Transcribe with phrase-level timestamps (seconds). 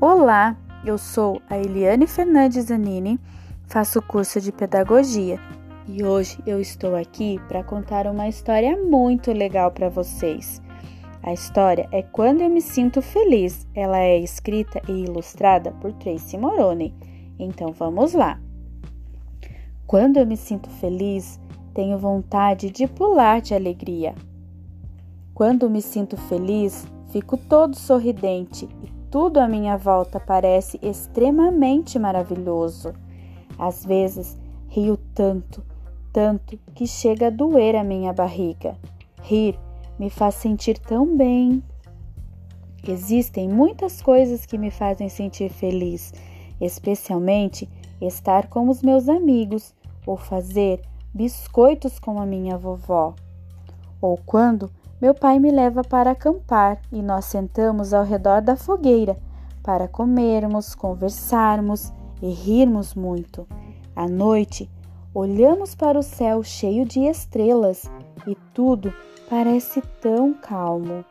[0.00, 3.18] Olá, eu sou a Eliane Fernandes Zanini,
[3.66, 5.40] faço curso de pedagogia
[5.88, 10.62] e hoje eu estou aqui para contar uma história muito legal para vocês.
[11.20, 13.66] A história é Quando Eu Me Sinto Feliz.
[13.74, 16.94] Ela é escrita e ilustrada por Tracy Moroni.
[17.36, 18.40] Então vamos lá.
[19.84, 21.40] Quando eu me sinto feliz,
[21.74, 24.14] tenho vontade de pular de alegria.
[25.34, 32.92] Quando me sinto feliz, fico todo sorridente e tudo à minha volta parece extremamente maravilhoso.
[33.58, 35.64] Às vezes rio tanto,
[36.12, 38.76] tanto que chega a doer a minha barriga.
[39.22, 39.58] Rir
[39.98, 41.62] me faz sentir tão bem.
[42.86, 46.12] Existem muitas coisas que me fazem sentir feliz,
[46.60, 47.68] especialmente
[48.00, 49.74] estar com os meus amigos
[50.06, 50.80] ou fazer
[51.12, 53.14] biscoitos com a minha vovó.
[54.00, 54.70] Ou quando
[55.00, 59.16] meu pai me leva para acampar e nós sentamos ao redor da fogueira
[59.62, 63.46] para comermos, conversarmos e rirmos muito.
[63.94, 64.68] À noite,
[65.14, 67.84] olhamos para o céu cheio de estrelas
[68.26, 68.92] e tudo
[69.28, 71.04] parece tão calmo.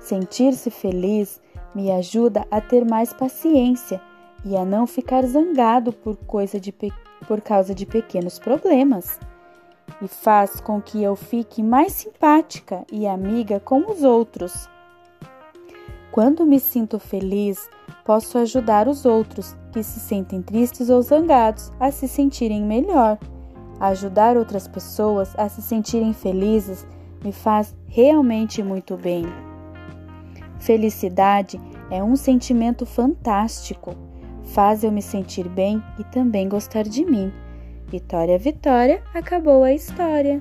[0.00, 1.40] Sentir-se feliz
[1.74, 4.00] me ajuda a ter mais paciência
[4.44, 6.72] e a não ficar zangado por, coisa de,
[7.26, 9.18] por causa de pequenos problemas
[10.00, 14.68] e faz com que eu fique mais simpática e amiga com os outros.
[16.10, 17.68] Quando me sinto feliz,
[18.04, 23.18] posso ajudar os outros que se sentem tristes ou zangados a se sentirem melhor.
[23.80, 26.86] Ajudar outras pessoas a se sentirem felizes
[27.22, 29.26] me faz realmente muito bem.
[30.58, 33.94] Felicidade é um sentimento fantástico.
[34.44, 37.32] Faz eu me sentir bem e também gostar de mim.
[37.88, 40.40] Vitória, Vitória, acabou a história.